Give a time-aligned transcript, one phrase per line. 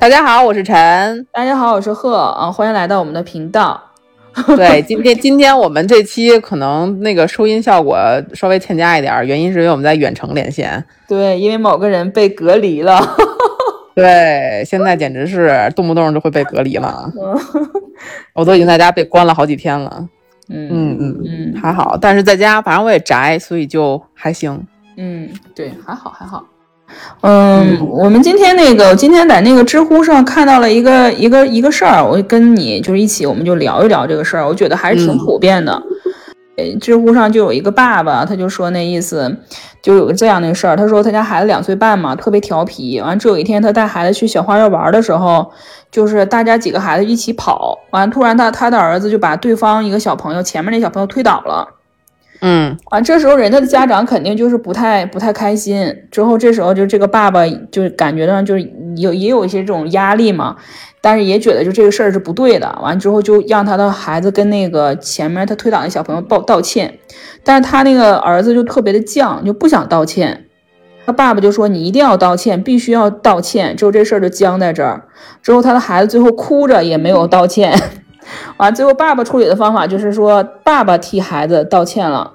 [0.00, 1.26] 大家好，我是陈。
[1.30, 3.78] 大家好，我是贺啊，欢迎来到我们的频道。
[4.56, 7.98] 对，今天今天我们这期可能那个收音效果
[8.32, 10.82] 稍微欠佳一点，原因是因为我们在远程连线。
[11.06, 12.98] 对，因为某个人被隔离了。
[13.94, 17.12] 对，现在简直是动不动就会被隔离了。
[18.32, 20.08] 我都已经在家被关了好几天了。
[20.48, 24.66] 嗯嗯嗯嗯，还好，但是在家反正我也宅，所以就还行。
[24.96, 26.42] 嗯，对，还好还好。
[27.22, 34.46] 嗯，我们今天那个，今天在那个知乎上看到了一个一个一个事儿，我跟你就是一起，我们就聊一聊这个事儿。
[34.46, 35.82] 我觉得还是挺普遍的。
[36.56, 39.34] 诶，知乎上就有一个爸爸，他就说那意思，
[39.82, 40.76] 就有个这样的事儿。
[40.76, 43.00] 他说他家孩子两岁半嘛，特别调皮。
[43.00, 45.50] 完，这有一天他带孩子去小花园玩的时候，
[45.90, 51.66] 就是大家几个孩子一起跑，完突然他他的儿子就把对方一个小朋友前面那小朋友推倒了。
[52.42, 55.94] 嗯，完这时候人家的家长肯定就是不太不太开心。
[56.10, 60.56] 之后这时候就这个爸爸就感觉到就是有也有一些这种压力嘛，
[61.02, 62.78] 但是也觉得就这个事儿是不对的。
[62.82, 66.98] 完之后就让他的孩子跟那个前面他推倒的小朋友道道歉，
[67.44, 70.46] 但是他那个儿子就特别的犟，就不想道歉。
[71.04, 73.76] 他爸爸就说你一定要道歉，必须要道歉。
[73.76, 75.02] 之后这事儿就僵在这儿。
[75.42, 77.78] 之后他的孩子最后哭着也没有道歉。
[78.58, 82.34] 完，最后爸爸处理的方法就是说，爸爸替孩子道歉了。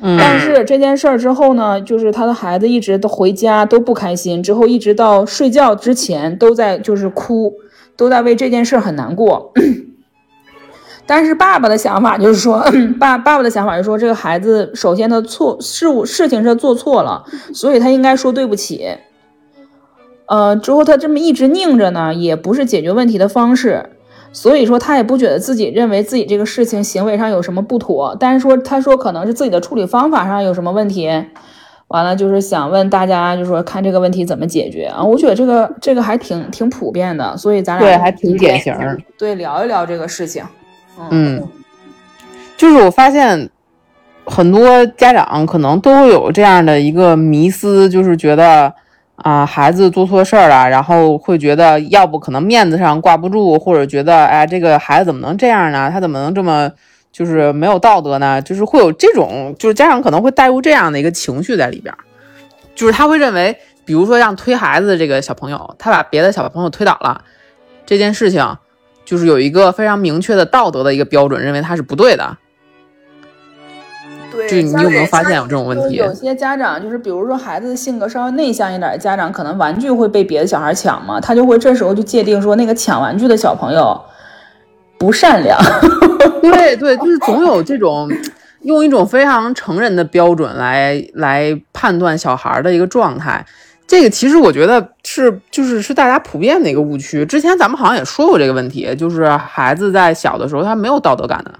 [0.00, 7.54] 嗯，但是这件事儿之后呢，就是他的孩子一直都回家都不开心，之后一直到睡觉之前都在就是哭，
[7.96, 9.52] 都在为这件事很难过。
[11.08, 12.62] 但是爸爸的想法就是说，
[12.98, 18.86] 爸爸爸的想法是说，这个孩子首先他错事物事情是做错了，所以他应该说对不起。
[20.26, 23.90] 呃，之后他这么一直拧着呢，也不是解决问题的方式。
[24.36, 31.10] 所以说他也不觉得自己认为自己这个事情行为上有什么不妥，但是说他说可能是自己的处理方法上有什么问题，
[31.88, 35.02] 完了就是想问大家，就说看这个问题怎么解决啊？
[35.02, 38.74] 我觉得这个这个还挺挺普遍的，所以咱俩对还挺典型，
[39.16, 40.44] 对聊一聊这个事情。
[41.10, 41.42] 嗯，
[42.58, 43.48] 就是我发现
[44.26, 48.74] 很多家长可能都有这样的一个迷思，就是觉得。
[49.16, 55.90] 啊，孩子做错事儿了，然后会觉得要不可能面子上挂不住，或者觉得哎，这个孩子怎么能这样呢？
[55.90, 56.70] 他怎么能这么
[57.10, 58.40] 就是没有道德呢？
[58.42, 61.94] 就是会有这种，就是家长可能会带入这样的一个情绪在里边，
[62.74, 63.56] 就是他会认为，
[63.86, 67.22] 比如说让推孩子这个小朋友，他把别的小朋友推倒了，
[67.86, 68.56] 这件事情
[69.06, 72.36] 就是有一个非常明确的道德的一个标准，认为他是不对的。
[74.48, 75.96] 就你有没有发现有这种问题？
[75.96, 84.00] 有些家长就是，比如说孩子的性格稍微内向一点的家长，可能玩具会被别的小孩抢嘛，他就会这时候就界定说那个抢玩具的小朋友
[84.98, 85.58] 不善良。
[86.42, 88.08] 对对，就是总有这种
[88.62, 93.44] 用一种非常成人的标准来来判断小孩的一个状态。
[93.86, 97.24] 这个其实我觉得是就是是大家普遍的一个误区。
[97.26, 101.52] 之前咱们好像也说过这个问题，就是孩子在小的时候他没有道德感的。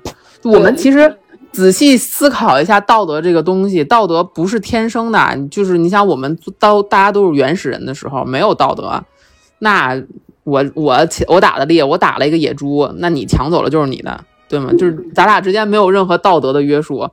[0.43, 1.15] 我们其实。
[1.57, 5.19] 仔细思考一下道德这个东西，道德不是天生的，
[5.51, 9.03] 就是你想我们都大家都是原始人的时候没有道德，
[9.61, 9.99] 那
[10.45, 14.71] 我我我打的猎，我打了一个野猪，那你抢走了就是你的，对吗？
[14.73, 17.09] 就是咱俩之间没有任何道德的约束，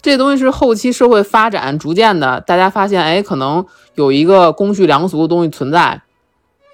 [0.00, 3.66] 这东西是后期社会发展逐渐的，大家发现哎，可能
[3.96, 6.02] 有一个公序良俗的东西存在，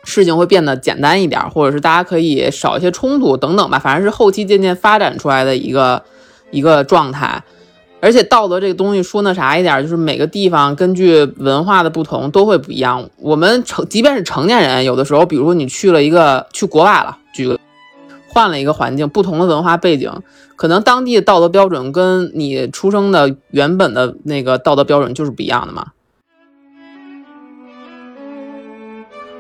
[0.04, 6.04] 事情会变得简单一点，或者是大家可以少一些冲突等等吧，反正是后期渐渐发展出来的一个。
[6.54, 7.42] 一个状态，
[8.00, 13.10] 而且道德这个东西说那啥一点，就是每个地方根据文化的不同都会不一样。
[13.18, 17.58] 我们成即便是成年人，有的时候，比如你去了一个去国外了，举个
[18.28, 20.12] 换了一个环境，不同的文化背景，
[20.56, 25.88] 可能当地的道德标准跟你出生的原本的那个道德标准就是不一样的嘛。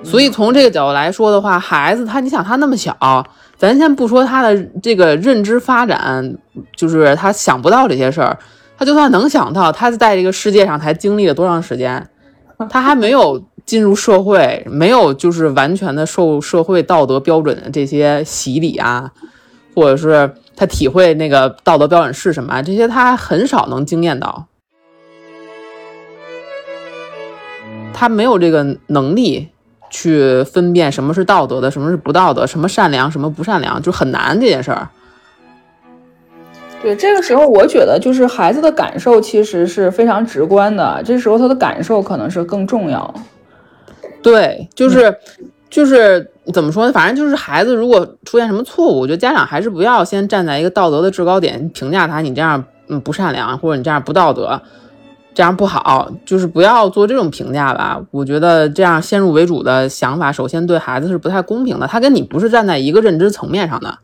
[0.04, 2.94] 所以从这个角度来说的话，孩子他，你想他那么小。
[3.56, 6.36] 咱先不说他的这个认知发展，
[6.76, 8.36] 就是他想不到这些事儿，
[8.76, 12.06] 他就算能想到，他在这个世界上才经历了多长时间，
[12.68, 19.10] 他还没有进入社会，没有就是完全的受社会道德标准的这些洗礼啊，
[19.74, 24.46] 或者是他体会那个道德标准是什么，这些他很少能经验到，
[27.94, 29.48] 他没有这个能力。
[29.94, 34.88] 去分辨什么是道德的，什么是不道德，什么善良，什么不善良，就很难这件事儿。
[36.82, 43.14] 对，这个时候我觉得就是孩子的感受其实是非常直观的，这时候他的感受可能是更重要。
[44.20, 45.16] 对，就是
[45.70, 46.92] 就是怎么说呢？
[46.92, 54.60] 反正就是孩子如果出现什么错误，我觉得家长还是不要先站在一个道德的制高点评价他，你这样嗯不善良，或者你这样不道德。
[55.34, 58.00] 这样不好，就是不要做这种评价吧。
[58.12, 63.98] 我觉得这样先入为主的想法，首先对孩子是不太公平的，他跟你不是站在一个认知层面上的。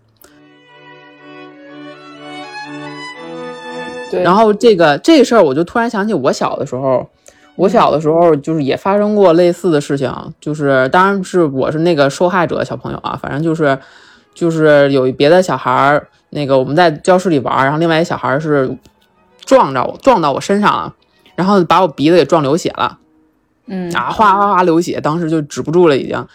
[4.10, 7.08] 对，然后这个这个事儿，我就突然想起我小的时候，
[7.54, 13.78] 我小的时候就是也发生过类似的事情，就是当然是我是那个受害者小朋友啊，反正就是
[14.34, 18.76] 就是有别的小孩儿，那个我们在教室里玩，然后另外一小孩是
[19.44, 20.92] 撞着我撞到我身上了，
[21.40, 22.98] 然后把我鼻子给撞流血了，
[23.66, 26.26] 嗯啊哗哗哗流血，当时就止不住了已经，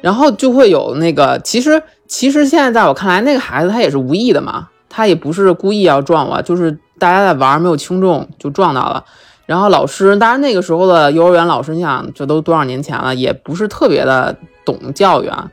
[0.00, 6.76] 然后就会有那个其实其实现在在我看来，那个孩子他也是无意的嘛，他也不是故意要撞我，就是。
[6.98, 9.04] 大家在玩，没有轻重就撞到了。
[9.44, 15.50] 然后老师，当然那个时候的幼儿园老师，你想这都多少年前了，也不是特别的懂教育啊。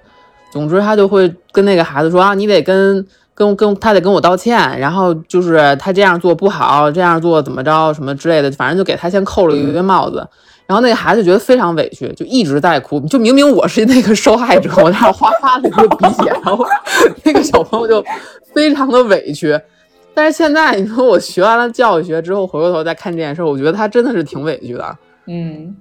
[0.51, 3.03] 总之，他就会跟那个孩子说啊，你得跟
[3.39, 10.27] 跟跟他得跟我道歉，然后就是他这样做不好，这样做怎么着什么之类的，反正就给他先扣了一个帽子。
[10.67, 12.99] 然后那个孩子觉得非常委屈，就一直在哭。
[13.07, 16.63] 就明明我是那个受害者，我那哗哗的一个鼻血，然后
[17.23, 18.05] 那个小朋友就
[18.53, 19.57] 非常的委屈。
[20.13, 24.97] 但是现在你说我学完了教育学之后，回过头再看这件事，我觉得他真的是挺委屈的。
[25.27, 25.75] 嗯，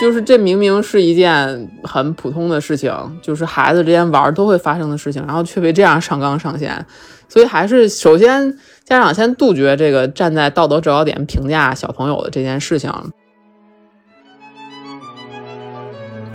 [0.00, 6.84] 就是这明明是一件很普通的事情，就是孩子之间玩都会发生的事情，然后却被这样上纲上线。
[7.28, 12.92] 所以还是首先家长先杜绝这个站在道德制高点评价小朋友的这件事情，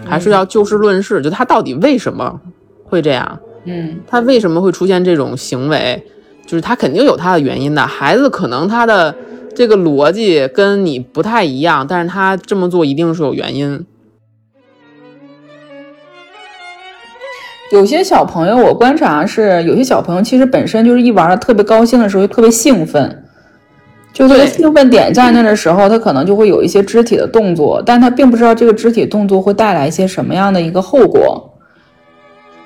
[0.06, 2.42] 还是要就事论事，就他到底为什么
[2.84, 3.40] 会这样。
[3.66, 6.04] 嗯，他为什么会出现这种行为？
[6.46, 7.86] 就是他肯定有他的原因的。
[7.86, 9.16] 孩子可能他的
[9.56, 13.86] 这个逻辑跟你不太一样，但是他这么做一定是有原因。
[17.72, 23.24] 有些小朋友，我观察是有些小朋友其实本身就是一玩的特别高兴的时候特别兴奋，
[24.12, 31.48] 就这个兴奋点在那的时候，他可能就会有一些肢体的动作，但他并不知道这个肢体动作会带来一些什么样的一个后果。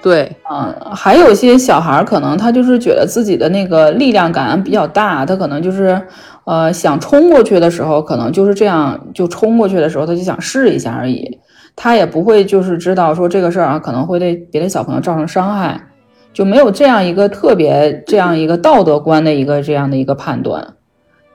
[0.01, 5.99] 对，嗯，还有一些小孩儿可能他就是觉得自己的那个力量感比较大，他可能就是，
[6.45, 11.39] 呃，想冲过去的时候，可能就是这样，就冲过去的时候，他就想试一下而已，
[11.75, 15.89] 他也不会就是知道说这个事儿啊可能会对别的小朋友造成伤害，
[16.31, 20.75] 就没有这样一个特别这样一个道德观的一个这样的一个判断。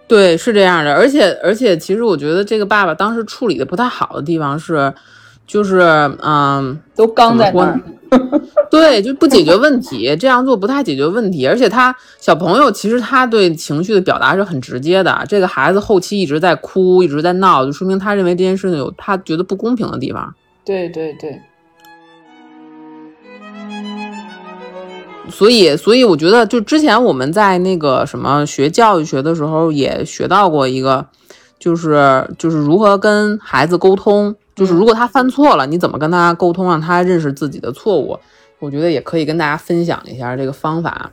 [0.07, 4.93] 对，是这样的，而且而且，其实我觉得这个爸爸当时处理的不太好的地方是，
[5.47, 5.81] 就是
[6.23, 7.81] 嗯，都刚在那儿。
[8.71, 11.47] 对，就不解决问题，这样做不太解决问题。
[11.47, 15.25] 而且他小朋友其实他对情绪的表达是很直接的。
[15.29, 20.33] 这个孩子后期一直在哭，一直在闹，就说明他认为这件事情有他觉得不公平的地方。
[20.65, 21.41] 对对对。
[25.31, 31.07] 所以，所以我觉得，就之前我们在那个什么学教育学的时候，也学到过一个，
[31.59, 34.35] 就是就是如何跟孩子沟通。
[34.57, 38.19] 就是如果他犯错了，你怎么跟他沟通，让他认识自己的错误？
[38.61, 41.11] 我觉得也可以跟大家分享一下这个方法。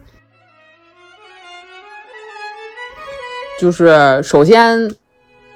[3.60, 4.94] 就是首先，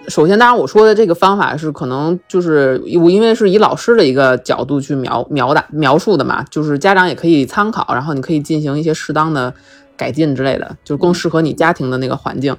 [0.08, 9.54] 首先，当然我说的这个方法是可能就是我因为是以老师的一个角度去描描的描述的嘛，就是家长也可以参考，然后你可以进行一些适当的
[9.96, 12.58] 改进之类的，就更适合你家庭的那个环境。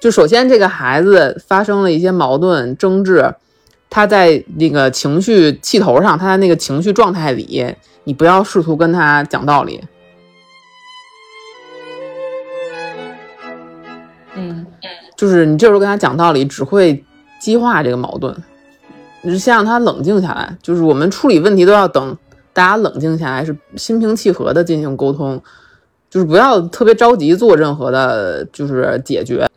[0.00, 3.34] 就首先，这个孩子发生了一些矛盾争执。
[3.88, 7.74] 他在那个情绪气头上，他在那个情绪状态里，
[8.04, 9.80] 你不要试图跟他讲道理。
[14.34, 17.02] 嗯嗯，就是你这时候跟他讲道理，只会
[17.40, 18.36] 激化这个矛盾。
[19.22, 22.16] 你先让他冷静下来，就是我们处理问题都要等
[22.52, 25.42] 大家冷静下来，是心平气和的进行沟通，
[26.10, 29.48] 就是不要特别着急做任何的，就是解决。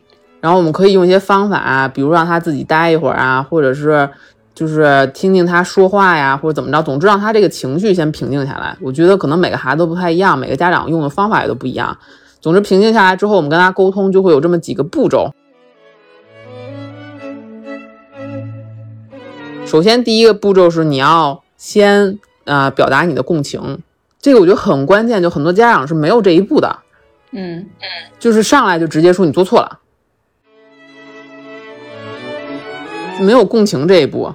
[0.41, 4.09] 然后我们可以用一些方法，啊比如让他自己待一会儿啊，或者是
[4.55, 6.81] 就是听听他说话呀，或者怎么着。
[6.81, 8.77] 总之让他这个情绪先平静下来。
[8.81, 11.97] 我觉得可能每个孩子都不太一样，每个家长用的方法也都不一样。
[12.41, 15.33] 总之平静下来之后，我们跟他沟通就会有这么几个步骤。
[19.65, 23.79] 首先第一个步骤是你要先啊表达你的共情，
[24.21, 26.79] 这个我觉得很关键，就很多家长是没有这一步的。
[27.31, 29.79] 嗯嗯，就是上来就直接说你做错了。
[33.19, 34.33] 没有共情这一步，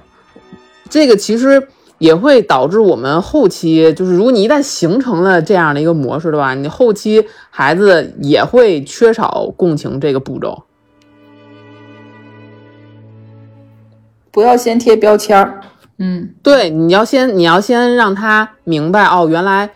[0.89, 10.63] 这个其实也会导致我们后期，就是如果你一旦形成了这样的一个模式的话，你后期孩子也会缺少共情这个步骤。
[14.31, 15.61] 不要先贴标签儿，
[15.97, 19.69] 嗯，对，你要先你要先让他明白哦，原来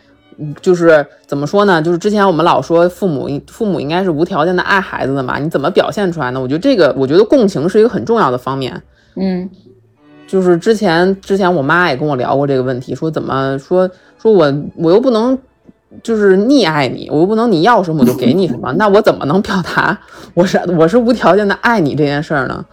[0.62, 1.82] 就是怎么说呢？
[1.82, 6.42] 就是之前我们老说父母父母应该是无条件的爱孩子的嘛，你怎么表现出来呢？
[6.42, 8.84] 我觉得这个，我觉得共情是一个很重要的方面。
[9.16, 9.50] 嗯，
[10.28, 13.90] 就是之前之前我妈也跟我聊过这个问题，说怎么说
[14.22, 15.38] 说我我又不能
[16.04, 19.98] 就是溺爱你，我又不能你要什么我就给你什么，那我怎么能表达
[20.34, 22.66] 我是我是无条件的爱你这件事儿呢？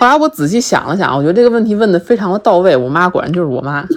[0.00, 2.76] 后来我仔细想了想，我觉得这个问题问的非常的到位。
[2.76, 3.86] 我妈果然就是我妈。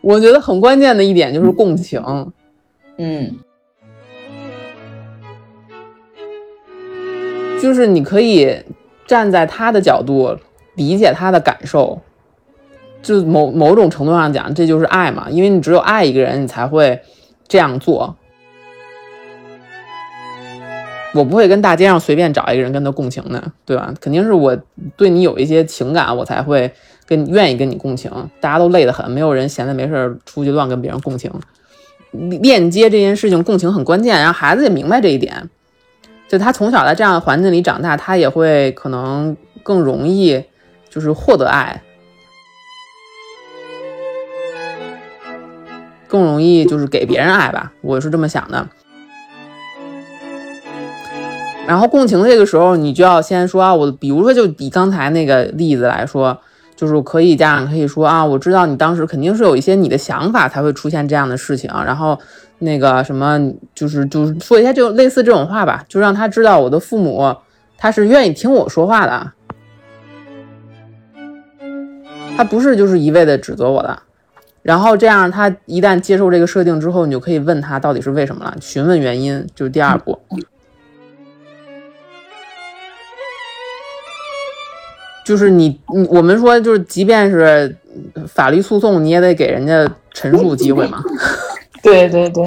[0.00, 2.02] 我觉得很关键的一点就是共情。
[2.96, 3.30] 嗯，
[7.60, 8.56] 就是你可以
[9.06, 10.36] 站在他的角度
[10.76, 12.00] 理解他的感受，
[13.02, 15.28] 就某某种程度上讲，这就是爱嘛。
[15.30, 16.98] 因为你只有爱一个人，你才会
[17.46, 18.16] 这样做。
[21.12, 23.92] 我不会跟大街上随便找一个人跟他共情的，对吧？
[24.00, 24.56] 肯定是我
[24.96, 26.70] 对你有一些情感，我才会
[27.04, 28.10] 跟愿意跟你共情。
[28.40, 31.30] 大家都累得很，没有人闲的没事出去乱跟别人共情。
[32.12, 34.16] 链接这件事情，共情很关键。
[34.16, 35.50] 然后孩子也明白这一点，
[36.30, 40.44] 就他从小在这样的环境里长大，他也会可能更容易
[40.88, 41.82] 就是获得爱，
[46.06, 47.72] 更容易就是给别人爱吧。
[47.80, 48.64] 我是这么想的。
[51.66, 56.40] 然后共情这个时候，你就要先说啊，我比如说就比刚才那个例子来说，
[56.76, 62.16] 就是可以家长可以说啊，我知道你当时肯定是有一些你的想法才会出现这样的事情，然后
[62.60, 63.40] 那个什么
[63.74, 67.34] 就是就是说一下就类似这种话吧，就让他知道我的父母
[67.76, 69.32] 他是愿意听我说话的，
[72.36, 74.02] 他不是就是一味的指责我的，
[74.62, 80.20] 然后这样他一旦接受这个设定之后，你就可以问他到底是为什么了，询问原因就是第二步。
[85.22, 87.76] 就是你，我们说，就是即便是
[88.26, 91.00] 法律诉讼，你也得给人家陈述机会嘛。
[91.82, 92.44] 对对对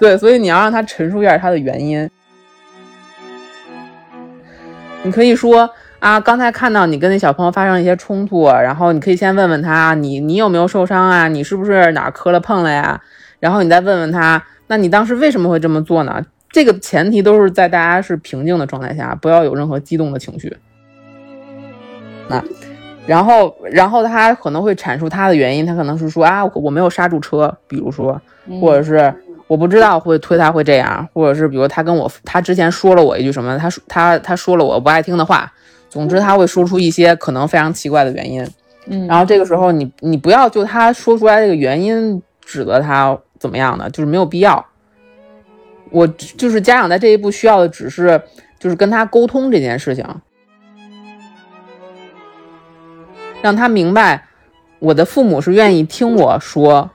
[0.00, 2.08] 对，所以你要让他陈述一下他的原因。
[5.02, 11.28] 你可以说啊，刚才看到你跟那小朋友发生一些冲突，然后你可以先问问他，你你有没有受伤啊？
[11.28, 13.00] 你是不是哪磕了碰了呀？
[13.38, 16.24] 然后你再问问他，那你当时为什么会这么做呢？
[16.50, 20.56] 这个前提都是在大家是平静的状态下，不要有任何激动的情绪。
[22.28, 22.42] 那，
[23.06, 28.20] 然后，然后他可能会阐述他的原因，他可能是说啊，我没有刹住车，比如说，
[28.60, 29.14] 或者是
[29.46, 35.52] 我不知道会推他会这样，或者是比如他跟我他之前说了我一句什么，他说他他说了我不爱听的话，
[35.88, 38.44] 总之他会说出一些可能非常奇怪的原因，
[38.86, 44.64] 嗯，然后这个时候你你不要就他说出来这个原因指责他怎么样的，就是没有必要。
[45.90, 48.20] 我就是家长在这一步需要的只是
[48.58, 50.04] 就是跟他沟通这件事情。
[53.46, 54.24] 让他明白，
[54.80, 56.90] 我的父母是愿意听我说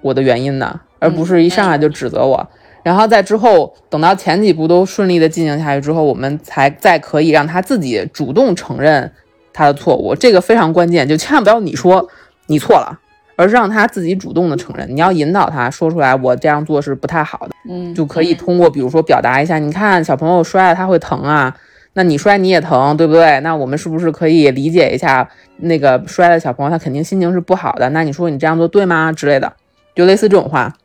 [0.00, 2.48] 我的原因的，而不是一上来就指责我。
[2.82, 9.12] 然后在之后，等到前几步都顺利的进行下去之后，我们才再可以让他自己主动承认
[9.52, 10.16] 他的错误。
[10.16, 12.08] 这个非常关键，就千万不要你说
[12.48, 12.98] 你错了，
[13.36, 14.84] 而是让他自己主动的承认。
[14.90, 17.54] 你要引导他说出来，我这样做是不太好的。
[17.70, 21.56] 嗯，就可以通过比如说表达一下，你看小朋友摔了他会疼啊。
[21.94, 23.40] 那你摔你也疼，对不对？
[23.40, 27.88] 那我们是不是可以理解一下那个摔的小朋友，他肯定心情是不好的。
[27.90, 29.12] 那你说你这样做对吗？
[29.12, 29.52] 之类的，
[29.94, 30.76] 就类似这种话。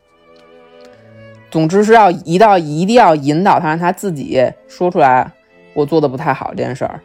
[1.51, 5.31] 总之是要一到一定要引导他，让他自己说出来，
[5.73, 6.99] 我做的不太好这件事儿。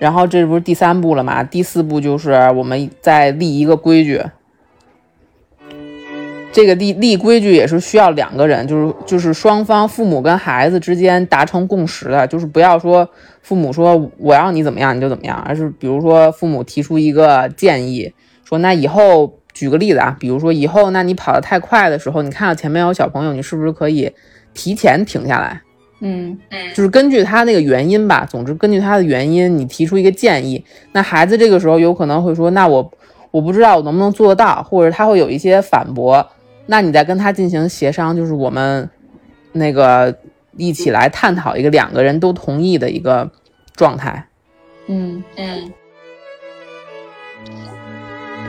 [0.00, 1.44] 然后这不是第三步了吗？
[1.44, 4.20] 第四步就是我们再立一个规矩。
[6.52, 13.08] 这个立立规矩也是需要两个人，就是就是双方父母跟孩子之间达成共识的，就是不要说
[13.40, 18.12] 父母说我要你怎么样你就怎么样，而是比如说父母提出一个建议，
[18.44, 24.12] 说那以后举个例子啊，比如说以后那你跑得太快的时候，你看到前面有小朋友，你是不是可以
[24.52, 25.62] 提前停下来？
[26.00, 32.90] 嗯嗯，就是根据他那个原因吧，总之根据他的原因，你提出一个建议，那孩子这个时候有可能会说，那我
[33.30, 36.26] 我不知道我能不能做得到，或者他会有一些反驳。
[36.70, 38.88] 那你再跟他进行协商，就是我们
[39.50, 40.14] 那个
[40.56, 43.28] 一起来探讨一个两个人都同意的一个
[43.74, 44.24] 状态。
[44.86, 45.72] 嗯嗯，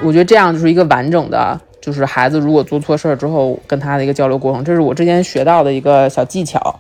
[0.04, 6.80] 我觉得这样就是一个完整的，就是孩子如果做错事儿之后跟他的一个交流过程，这是我之前学到的一个小技巧。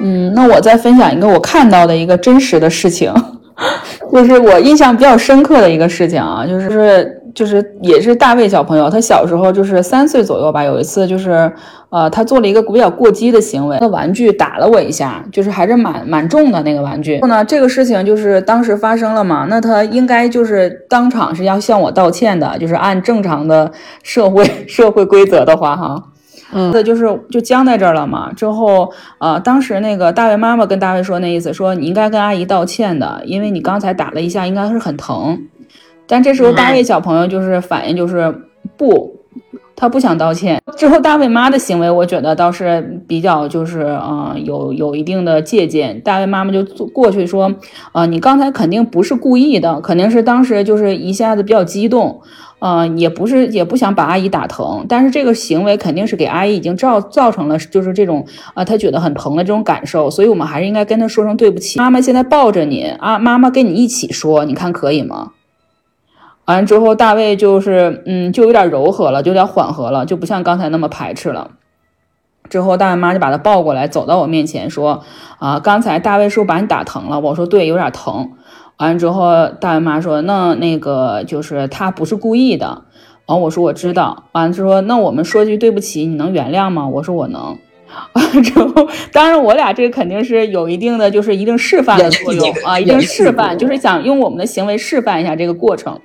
[0.00, 3.14] 嗯，那我再分享一个我看到的一个真实的事情，
[4.12, 7.15] 就是我印象比较深刻的一个事情啊，就是。
[7.36, 11.52] 就是也是大卫小朋友，他小时候就是三岁左右吧，有一次就是
[11.90, 17.20] 呃，他做了一个比较过激的行为，那玩具打了我一下，就是还是蛮蛮重的那个玩具。
[17.20, 23.70] 后呢，这个事情就是当时发生了嘛，那他应该就是当场是要向我道歉的，就是按正常的
[24.02, 26.02] 社会 社会规则的话哈，
[26.54, 28.32] 嗯，那就是就僵在这儿了嘛。
[28.32, 35.38] 之后呃，当时那个大卫妈妈跟大卫说那意思说你应该跟阿姨道歉的，因为你刚才打了一下，应该是很疼。
[36.06, 38.32] 但这时候大卫小朋友就是反应就是
[38.76, 39.16] 不，
[39.74, 40.60] 他不想道歉。
[40.76, 46.00] 之后大卫妈的行为，我觉得倒是比较就是嗯有有一定的借鉴。
[46.02, 47.52] 大卫妈妈就过去说，
[47.92, 52.20] 啊你刚才肯定不是故意的，肯定是当时就是一下子比较激动，
[52.58, 61.78] 呃也不是也不想把阿姨打疼，但是这个行为肯定是给阿姨已经造造成了就是这种啊她觉得很疼的这种感受，所以我们还是应该跟她说声对不起。
[61.78, 65.32] 妈妈现在抱着你啊，妈妈跟你一起说，你看可以吗？
[66.46, 71.50] 完之后，大卫就是，嗯，就有点柔和了，就有点缓和了，就不像刚才那么排斥了。
[72.48, 75.02] 之后，大卫妈就把他抱过来，走到我面前说
[75.40, 78.30] ：“啊，刚才大卫是不是把你打疼了？”我说：“对，有点疼。”
[78.78, 82.84] 完之后，大卫妈说：“那那个就是他不是故意的。”
[83.26, 86.86] 完，我说：“我知道。”完了之后，那我们说句对不起，你能原谅吗？
[86.86, 87.58] 我说：“我能。”
[88.14, 95.98] 完之后，当然我俩这个肯定是有一定的，就是一定示范的作用啊，一定示范，就是想用我们的行为示范一下这个过程。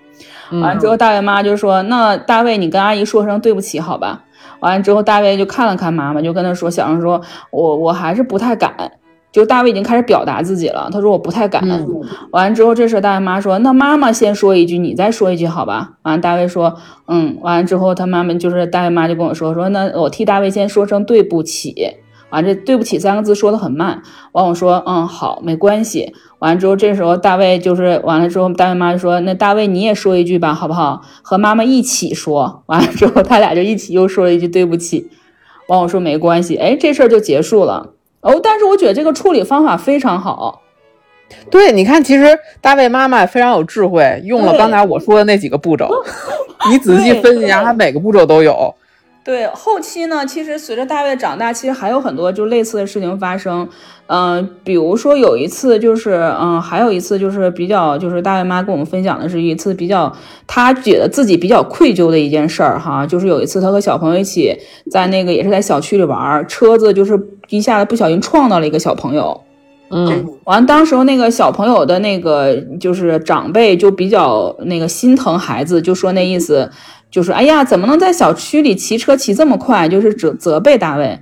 [0.60, 4.24] 完了之后，大卫妈就说：“那大卫，你跟阿姨说声对不起，好吧？”
[4.60, 8.92] 完了之后，大卫就看了看妈妈，就跟她说：“小声说，我我还是不太敢。”
[9.32, 11.64] 就大卫已经开始表达自己了，他说：“我不太敢。”
[12.32, 16.76] 完了之后，这时候大卫妈说：“那妈妈先说一句，你再说一句，好吧？”完了，大卫说
[17.08, 21.74] ：“嗯。”完了之后，他妈妈就是大卫妈就跟我说：“说那我替大卫先说声对不起。”
[22.32, 24.02] 完这对不起三个字说的很慢。
[24.32, 31.02] 完我说：“嗯，好，没关系。”完了之后，这时候大卫就是完了之后，大卫妈就说：“那大卫你也说一句吧，好不好？
[31.22, 35.10] 和妈妈一起说。”完了之后，他俩就一起又说了一句对不起。
[35.68, 37.92] 完我说没关系，哎，这事儿就结束了。
[38.22, 40.62] 哦，但是我觉得这个处理方法非常好。
[41.50, 45.90] 对，你看，其实大卫妈妈非常有智慧，用了刚才我说的那几个步骤。
[46.70, 48.76] 你仔细分析一下，他每个步骤都有。
[49.24, 53.70] 对，后期呢，其实随着大卫长大，其实还有很多就类似的事情发生。
[54.08, 60.12] 嗯，比如说有一次，就是嗯，还有一次就是比较，就是大卫妈跟我们分享的是一次比较，
[60.48, 64.58] 她觉得自己比较愧疚的一件事儿哈，就是有一次她和小朋友一起
[64.90, 67.18] 在那个也是在小区里玩，车子就是
[67.50, 69.40] 一下子不小心撞到了一个小朋友。
[69.92, 76.72] 嗯，完，当时候那个小朋友的那个就是长辈就比较那个心疼孩子，就说那意思。
[77.12, 81.20] 就说：“哎呀，怎么能在小区里骑车骑这么快？”就是责责备大卫。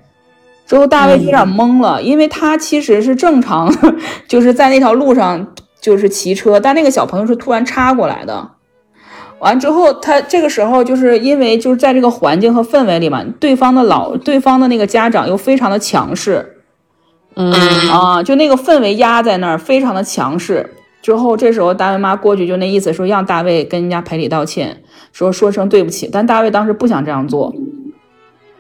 [0.68, 3.74] 之后大卫有点懵了，因为他其实是正常，
[4.30, 5.48] 就是在那条路上
[5.82, 8.52] 就是骑车，但那个小朋友是突然插过来的。
[9.40, 16.58] 完之后，他这个时候就是因为就是在这个环境和氛围里嘛，对方的老对方的那个家长又非常的强势，
[17.36, 17.52] 嗯
[17.90, 20.76] 啊，就那个氛围压在那儿，非常的强势。
[21.02, 24.84] 之后这时候大卫妈过去就那意思说让大卫跟人家赔礼道歉。
[25.12, 27.54] 说说声对不起，但大卫当时不想这样做。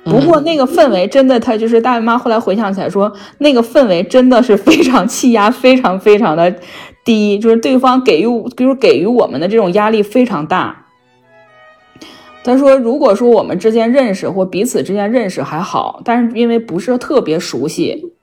[0.06, 6.56] 不过那个氛围真的，他就是大卫妈后来回想起来说，那个氛围真的是非常气压，非常非常的
[7.06, 10.86] 低，就是对方给予，就是给予我们的这种压力非常大。
[12.44, 18.14] 他说，如果说我们之间认识或彼此之间认识还好，但是因为不是特别熟悉。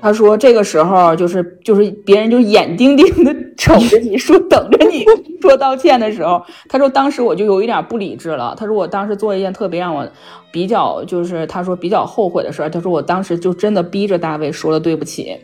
[0.00, 5.04] 他说：“这个时候就是就是别人就眼盯盯的瞅着你说，等着你
[5.42, 10.08] 说道歉的时候。”他说：“当时我就有一点不理智了。”他说：“我当时做一件特别让我
[10.52, 15.36] 比较就是他说比较后悔的事儿。”他说：“我当时就真的逼着大卫说了对不起，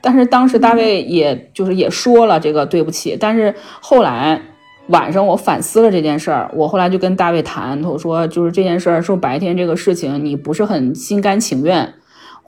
[0.00, 3.16] 但是当时大卫也就是也说了这个对不起。
[3.18, 4.42] 但是后来
[4.88, 11.94] 晚上我反思了这件事儿，我后来就跟大卫谈，我说就是这件事儿，说白天这个事情你不是很心甘情愿。”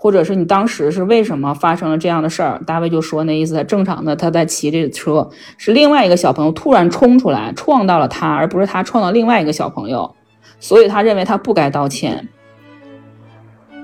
[0.03, 2.61] 或者是你当时是为什么发生了这样的事儿？
[2.67, 10.13] 大卫就说那意思，他正常的他在骑这个车，是另外一个小朋友突然冲出来撞到了他，而不是他撞到另外一个小朋友，
[10.59, 12.29] 所以他认为他不该道歉。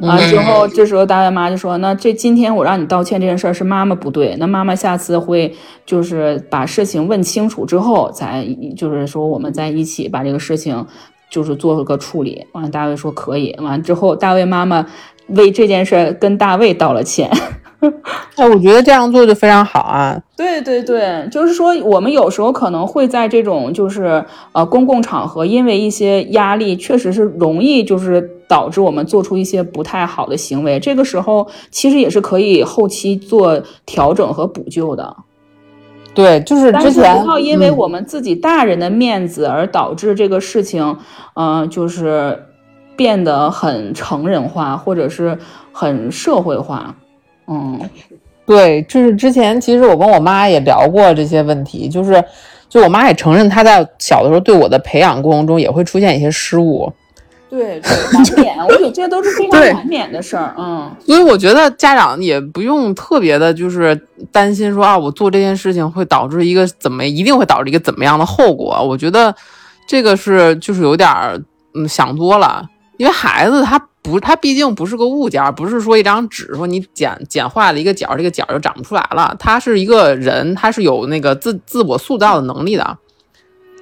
[0.00, 5.54] 完之后，这时候大卫妈就说：“那这今天我让你道歉这件事儿是妈妈不对，那妈妈下次会
[5.87, 8.44] 就是把事情问清楚之后，才
[8.76, 10.85] 就是说我们在一起把这个事情
[11.31, 13.54] 就是做个处理。”完，大卫说可以。
[13.61, 14.85] 完之后，大卫妈妈。
[15.29, 17.31] 为这件事跟大卫道了歉，
[18.37, 20.21] 哎，我觉得这样做就非常好啊。
[20.37, 30.81] 对对对，就是说我们有时候可能会在这种就是呃公共场合，因为一些压力，确实是容易就是导致我们做出一些不太好的行为。
[30.81, 35.17] 这个时候其实也是可以后期做调整和补救的。
[36.14, 40.97] 对，就是之前不要因为我们自己大人的面子而导致这个事情，
[41.35, 42.47] 嗯，就是
[42.98, 45.38] 变得很成人化，或者是
[45.72, 46.92] 很社会化。
[47.46, 47.80] 嗯，
[48.44, 52.22] 对，就是之前其实我跟我妈也聊过这些问题，就是
[52.68, 56.92] 就我妈也承认她在小的时候对我的培养过程中也会出现一些失误。
[57.48, 57.80] 对，
[58.12, 60.90] 难免，我觉得这都是非常难免的事儿，嗯。
[61.06, 63.98] 所以我觉得家长也不用特别的，就是
[64.32, 68.76] 担心说啊，我做这件事情会导致一个怎么，一定会导致一个怎么样的后果。
[68.82, 69.34] 我觉得
[69.87, 71.40] 这个是就是有点儿
[71.74, 79.34] 嗯想多了，因为孩子他不，他毕竟不是个物件，不是说一张纸，说你剪剪坏了一个角，这个角就长不出来了。
[79.38, 82.98] 他是一个人，他是有那个自自我塑造的能力的。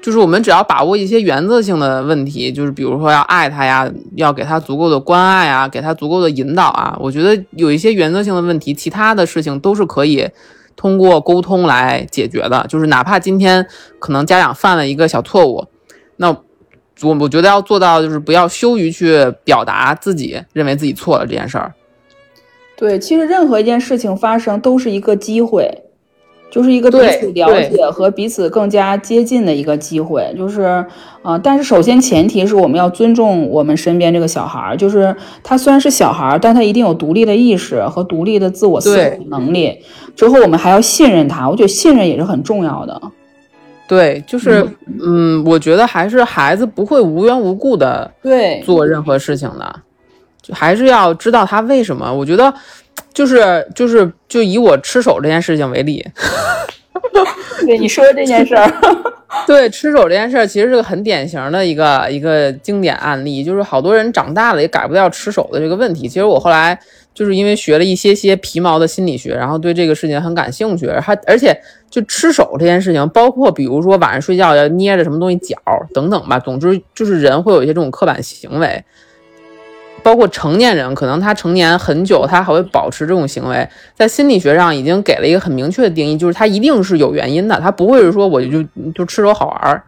[0.02, 6.96] 就是我们只要把握一些原则性的问题，就是比如说要爱他呀，要给他足够的关爱啊，给他足够的引导啊。
[7.00, 10.28] 我觉得有一些原则性的问题，其他的事情都是可以
[10.76, 12.64] 通过沟通来解决的。
[12.68, 13.66] 就是哪怕今天
[13.98, 15.66] 可能家长犯了一个小错误，
[16.18, 16.36] 那
[17.02, 21.72] 我我觉得要做到就是不要羞于去表达自己认为自己错了这件事儿。
[22.76, 25.82] 对，其实任何一件事情发生都是一个机会。
[26.48, 30.86] 就是一个彼此了解和彼此更加接近的一个机会，就是，
[31.22, 39.76] 呃，但是首先前提是我们要尊重我们身边这个小孩儿，就是他虽然是小孩儿，但他一定有独立的意识和独立的自我思考能力。
[40.14, 43.02] 之后我们还要信任他，我觉得信任也是很重要的。
[43.88, 44.66] 对，就是，
[45.02, 49.80] 嗯，我觉得还是孩子不会无缘无故的对做任何事情的，
[50.42, 52.12] 就还是要知道他为什么。
[52.12, 52.52] 我觉得。
[53.12, 56.06] 就是就是就以我吃手这件事情为例，
[57.64, 58.70] 对你说这件事儿，
[59.46, 66.08] 对吃手这件事儿其实是个很典型的一个一个经典案例，就是好多人长大了也改不掉吃手的这个问题。
[66.08, 66.78] 其实我后来
[67.14, 70.88] 就是因为学了一些些皮毛的心理学，然后对这个事情很感兴趣。
[71.00, 71.58] 还而且
[71.90, 75.56] 就吃手这件事情，包括比如说晚上睡觉要捏着什么东西脚
[75.94, 78.84] 等等吧，总之就是人会有一些这种刻板行为。
[80.02, 88.62] 包括成年人，可能他成年很久，他还会保持这种行为，在心理学上已经给了一个很明确的定义，就是他一定是有原因的，他不会是说我就
[88.94, 89.82] 就吃手好玩儿，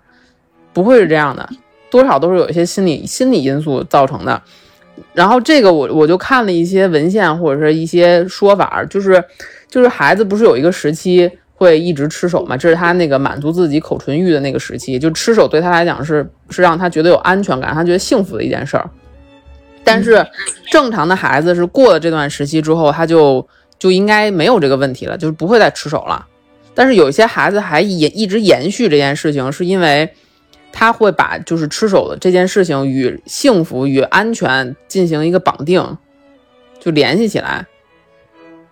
[0.72, 1.48] 不会是这样的，
[1.88, 4.42] 多少都是有一些心理心理因素造成的。
[5.12, 9.22] 然后这个我我就看了一些文献或者是一些说法，就是
[9.68, 18.90] 就是孩子不是有一个时期会一直吃手嘛，这是他那个满足自己口唇欲的那个时期，就吃手对他来讲是是让他觉得有安全感，他觉得幸福的一件事儿。
[19.88, 20.26] 但是
[20.70, 23.48] 正常的孩子是过了这段时期之后，他就
[23.78, 26.26] 就应该没有这个问题了，就是不会再吃手了。
[26.74, 30.12] 但是有一些孩子还也一直延续这件事情，是因为
[30.70, 35.96] 他会把就是吃手的这件事情与幸福与安全进行一个绑定，
[36.78, 37.66] 就联系起来，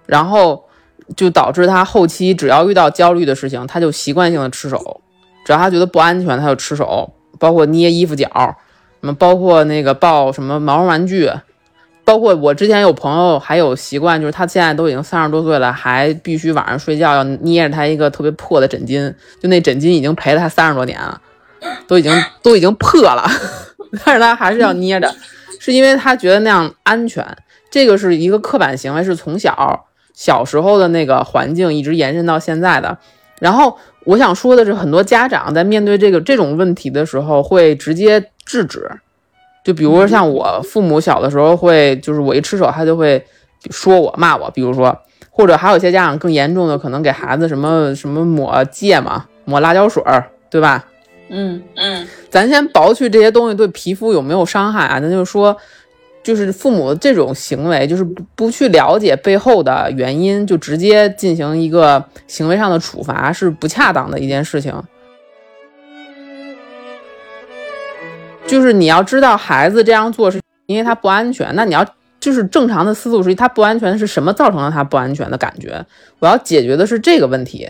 [0.05, 0.65] 然后
[1.17, 5.01] 就导致他后期只要遇到焦虑的事情，他就习惯性的吃手，
[5.47, 8.29] 只要他觉得不安全，他就吃手，包括捏衣服角。
[9.07, 11.31] 么包括那个抱什么毛绒玩具，
[12.05, 21.21] 包括我之前有朋友还有习惯，就是他现在都已经三十多岁了，还必须晚上睡觉要捏着他一个特别破的枕巾，就那枕巾已经陪了他三十多年了，
[21.89, 23.29] 都已经都已经破了，
[24.05, 25.13] 但是他还是要捏着，
[25.59, 27.27] 是因为他觉得那样安全。
[27.71, 32.97] 这个是一个刻板行为，是从小小时候的那个环境一直延伸到现在的。
[33.41, 38.31] 然后我想说的是，很多家长在面对这个这种问题的时候，会直接。
[38.47, 38.89] 制止，
[39.63, 43.23] 就比如说像我父母小的时候会，就是我一吃手，他就会
[43.71, 44.49] 说我骂我。
[44.53, 44.97] 比如说，
[45.29, 50.85] 或者还有一些家长更严重的，可能给孩子什么什么抹芥末、抹辣椒水儿，对吧？
[51.29, 55.01] 嗯嗯，咱先刨去这些东西对皮肤有没有伤害啊？
[55.01, 55.57] 咱就说，
[56.23, 64.73] 就是父母这种行为，就是不不去了解背后的原因，就直接进行一个行为上的处罚，是不恰当的一件事情。
[68.47, 71.53] 就是你要知道，孩子这样做是因为他不安全。
[71.55, 71.85] 那你要
[72.21, 75.85] 就是正常的思路是，他不安全是什么造成了他不安全的感觉？
[76.21, 77.69] 我要解决的是这个问题。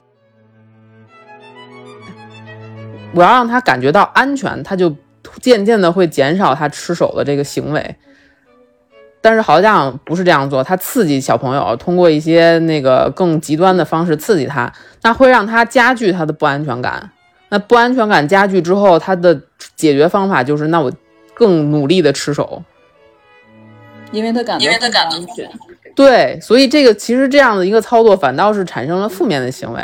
[3.15, 4.95] 我要让他感觉到安全，他就
[5.41, 7.97] 渐渐的会减少他吃手的这个行为。
[9.23, 14.71] 但是好多家长不是这样做，他刺激小朋友，通过一些那个更极端的方式刺激他，
[15.03, 17.11] 那会让他加剧他的不安全感。
[17.49, 19.41] 那不安全感加剧之后，他的
[19.77, 20.93] 解决方法就是，那我
[21.35, 22.63] 更努力的吃手，
[24.11, 25.49] 因为他感觉他感安全。
[25.95, 29.81] 对，所以这个其实这样的一个操作，反倒是产生了负面的行为。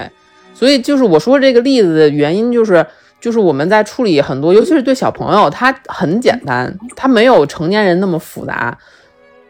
[0.54, 2.84] 所以就是我说这个例子的原因，就是
[3.20, 8.76] 就是我们在处理很多，尤其是对小朋友，他很简单，他没有成年人那么复杂，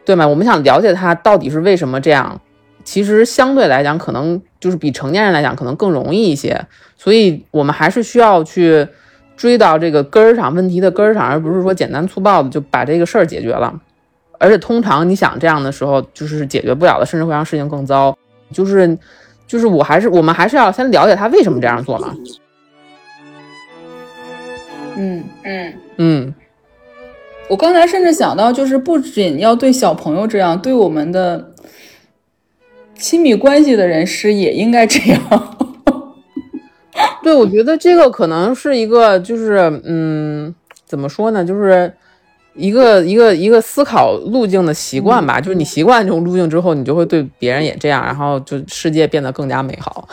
[0.05, 0.27] 对吗？
[0.27, 2.40] 我们想了解他到底是为什么这样，
[2.85, 6.66] 其实相对来讲，可能就是比成年人来讲可能更容易一些，
[6.97, 8.87] 所以我们还是需要去
[9.37, 13.73] 追到这个根儿上，问题的根儿上，而不是说简单粗暴的就把这个事儿解决了。
[14.38, 18.16] 而且通常你想这样的时候，就是解决不了的，甚至会让事情更糟。
[18.53, 18.99] 就是
[19.47, 22.14] 就是我还是我们还是要先了解他为什么这样做嘛。
[24.97, 26.35] 嗯嗯嗯，
[27.49, 31.51] 我刚才甚至想到，就是不仅要对小朋友这样，对我们的
[33.02, 35.58] 亲密关系的人士也应该这样。
[37.20, 40.54] 对，我觉得这个可能是一个，就是嗯，
[40.86, 41.92] 怎么说呢，就是
[42.54, 45.40] 一个一个一个思考路径的习惯吧。
[45.40, 50.08] 就是你习惯这种路径之后，你就会对别人也这样，然后就世界变得更加美好。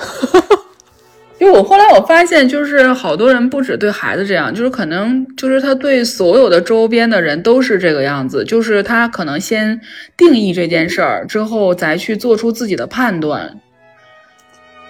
[1.39, 9.79] 因为我后来我发现，就是好多人不止对孩子这样，就是可能就是他对所有的周边的人都是这个样子，就是他可能先
[10.17, 13.59] 定义这件事儿，之后再去做出自己的判断。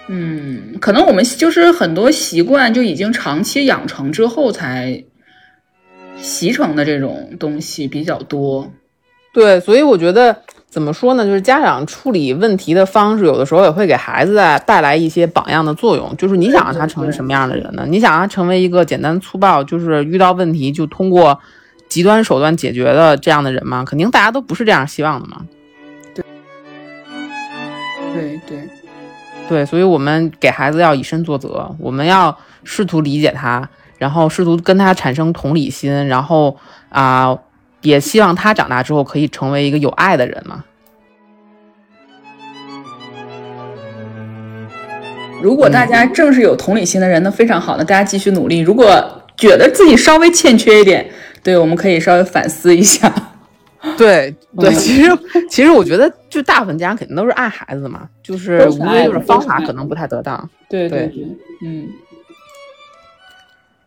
[0.07, 5.03] 嗯，可能我们就是很多习惯就已经长期养成之后才
[6.17, 8.73] 习成的这种东西比较多。
[9.31, 10.41] 对，所以我觉得。
[10.69, 11.25] 怎么说呢？
[11.25, 14.35] 就是家长处理问题的方式，有的时候也会给孩子
[14.67, 16.15] 带来一些榜样的作用。
[16.15, 17.85] 就是你想让他成为什么样的人呢？
[17.87, 21.39] 你想让他成为一个简单粗暴，就是遇到问题就通过
[21.87, 23.83] 极端手段解决的这样的人吗？
[23.83, 25.41] 肯定大家都不是这样希望的嘛。
[26.13, 26.23] 对，
[28.13, 28.69] 对对
[29.49, 36.55] 对，所以我们给孩子要以身作则，我们要试图理解他，然后试图跟他产生同理心，然后
[36.89, 37.35] 啊。
[37.81, 40.63] 也希望他长大之后可以成为一个有爱的人嘛。
[45.41, 48.59] 如果大家正是有同理心的人，那非常好，那大家继续努力。
[48.59, 48.85] 如果
[49.37, 51.09] 觉得自己稍微欠缺一点，
[51.41, 53.09] 对，我们可以稍微反思一下。
[53.97, 55.09] 对对，其实
[55.49, 60.49] 其实我觉得，就大部分家长肯定都是爱孩子嘛，就是无非就是方法可能不太得当。
[60.69, 61.25] 对对对，
[61.65, 61.87] 嗯。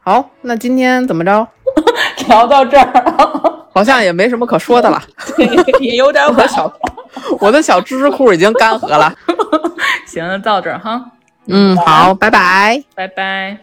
[0.01, 1.47] 好，那今天怎么着？
[2.29, 3.52] 聊到这儿。
[3.73, 5.03] 好像也没什么可说的了，
[5.81, 6.73] 也有点我的小，
[7.41, 9.13] 我的小知识库已经干涸了。
[10.07, 11.03] 行，到这儿哈。
[11.47, 13.59] 嗯，好，拜拜，拜拜。